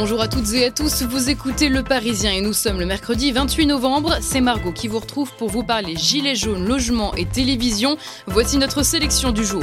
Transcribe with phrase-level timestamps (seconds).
[0.00, 3.32] Bonjour à toutes et à tous, vous écoutez Le Parisien et nous sommes le mercredi
[3.32, 4.16] 28 novembre.
[4.22, 7.98] C'est Margot qui vous retrouve pour vous parler gilets jaunes, logement et télévision.
[8.26, 9.62] Voici notre sélection du jour.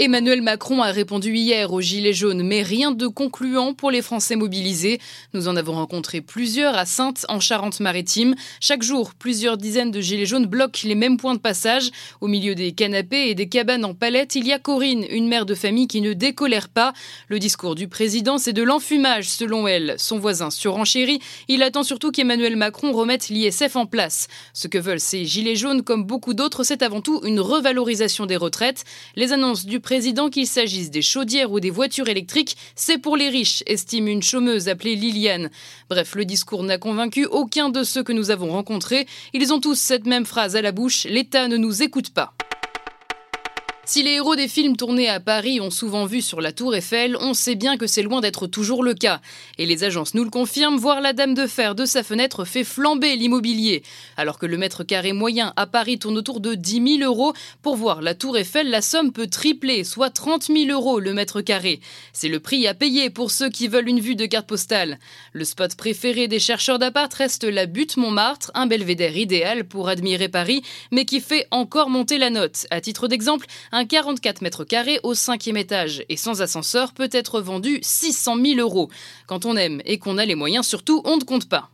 [0.00, 4.36] Emmanuel Macron a répondu hier aux Gilets jaunes, mais rien de concluant pour les Français
[4.36, 5.00] mobilisés.
[5.34, 8.36] Nous en avons rencontré plusieurs à Sainte, en Charente-Maritime.
[8.60, 11.90] Chaque jour, plusieurs dizaines de Gilets jaunes bloquent les mêmes points de passage.
[12.20, 15.46] Au milieu des canapés et des cabanes en palette, il y a Corinne, une mère
[15.46, 16.92] de famille qui ne décolère pas.
[17.26, 19.96] Le discours du président, c'est de l'enfumage, selon elle.
[19.98, 21.18] Son voisin surenchérit.
[21.48, 24.28] Il attend surtout qu'Emmanuel Macron remette l'ISF en place.
[24.52, 28.36] Ce que veulent ces Gilets jaunes, comme beaucoup d'autres, c'est avant tout une revalorisation des
[28.36, 28.84] retraites.
[29.16, 33.30] Les annonces du président, qu'il s'agisse des chaudières ou des voitures électriques, c'est pour les
[33.30, 35.48] riches, estime une chômeuse appelée Liliane.
[35.88, 39.06] Bref, le discours n'a convaincu aucun de ceux que nous avons rencontrés.
[39.32, 42.34] Ils ont tous cette même phrase à la bouche, l'État ne nous écoute pas.
[43.88, 47.16] Si les héros des films tournés à Paris ont souvent vu sur la tour Eiffel,
[47.22, 49.22] on sait bien que c'est loin d'être toujours le cas.
[49.56, 52.64] Et les agences nous le confirment, voir la dame de fer de sa fenêtre fait
[52.64, 53.82] flamber l'immobilier.
[54.18, 57.76] Alors que le mètre carré moyen à Paris tourne autour de 10 000 euros, pour
[57.76, 61.80] voir la tour Eiffel, la somme peut tripler, soit 30 000 euros le mètre carré.
[62.12, 64.98] C'est le prix à payer pour ceux qui veulent une vue de carte postale.
[65.32, 70.28] Le spot préféré des chercheurs d'appart reste la butte Montmartre, un belvédère idéal pour admirer
[70.28, 70.60] Paris,
[70.92, 72.66] mais qui fait encore monter la note.
[72.70, 73.46] À titre d'exemple,
[73.78, 78.58] un 44 mètres carrés au cinquième étage et sans ascenseur peut être vendu 600 000
[78.58, 78.90] euros.
[79.28, 81.70] Quand on aime et qu'on a les moyens, surtout, on ne compte pas.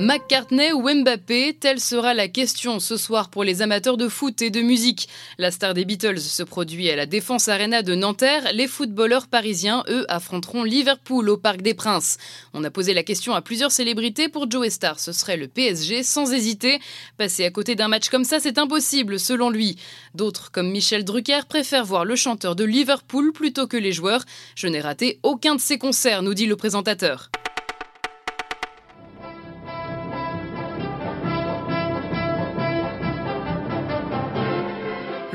[0.00, 4.48] McCartney ou Mbappé, telle sera la question ce soir pour les amateurs de foot et
[4.48, 5.10] de musique.
[5.36, 8.50] La star des Beatles se produit à la Défense Arena de Nanterre.
[8.54, 12.16] Les footballeurs parisiens, eux, affronteront Liverpool au Parc des Princes.
[12.54, 14.30] On a posé la question à plusieurs célébrités.
[14.30, 16.80] Pour Joe Star, ce serait le PSG sans hésiter.
[17.18, 19.76] Passer à côté d'un match comme ça, c'est impossible selon lui.
[20.14, 24.24] D'autres, comme Michel Drucker, préfèrent voir le chanteur de Liverpool plutôt que les joueurs.
[24.54, 27.30] Je n'ai raté aucun de ses concerts, nous dit le présentateur.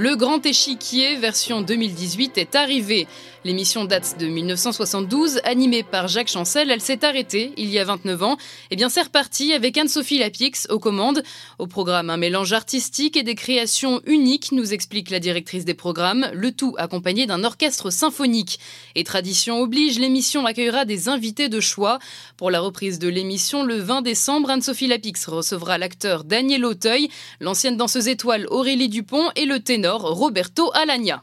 [0.05, 3.07] Le Grand Échiquier, version 2018, est arrivé.
[3.45, 6.71] L'émission date de 1972, animée par Jacques Chancel.
[6.71, 8.37] Elle s'est arrêtée il y a 29 ans.
[8.71, 11.21] Et bien, c'est reparti avec Anne-Sophie Lapix aux commandes.
[11.59, 16.27] Au programme, un mélange artistique et des créations uniques, nous explique la directrice des programmes.
[16.33, 18.59] Le tout accompagné d'un orchestre symphonique.
[18.95, 21.99] Et tradition oblige, l'émission accueillera des invités de choix.
[22.37, 27.77] Pour la reprise de l'émission, le 20 décembre, Anne-Sophie Lapix recevra l'acteur Daniel Auteuil, l'ancienne
[27.77, 31.21] danseuse étoile Aurélie Dupont et le ténor Roberto Alagna.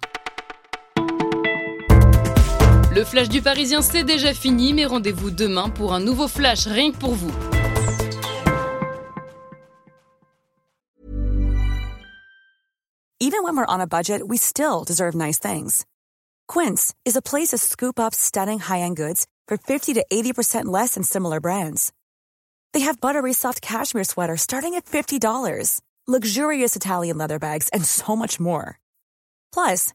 [2.95, 6.93] Le flash du Parisien, c'est déjà fini, mais rendez-vous demain pour un nouveau flash rien
[6.93, 7.33] que pour vous.
[13.19, 15.87] Even when we're on a budget, we still deserve nice things.
[16.49, 20.95] Quince is a place to scoop up stunning high-end goods for 50 to 80% less
[20.95, 21.95] than similar brands.
[22.75, 28.15] They have buttery soft cashmere sweaters starting at $50, luxurious Italian leather bags, and so
[28.15, 28.79] much more.
[29.51, 29.95] Plus,